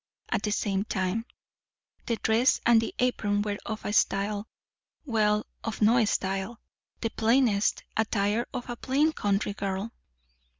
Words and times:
At 0.29 0.41
the 0.41 0.51
same 0.51 0.83
time, 0.83 1.27
the 2.07 2.15
dress 2.15 2.59
and 2.65 2.81
the 2.81 2.91
apron 2.97 3.43
were 3.43 3.59
of 3.67 3.85
a 3.85 3.93
style 3.93 4.47
well, 5.05 5.45
of 5.63 5.79
no 5.79 6.03
style; 6.05 6.59
the 7.01 7.11
plainest 7.11 7.83
attire 7.95 8.47
of 8.51 8.67
a 8.67 8.75
plain 8.75 9.13
country 9.13 9.53
girl. 9.53 9.91